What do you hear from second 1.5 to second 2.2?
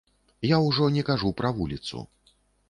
вуліцу.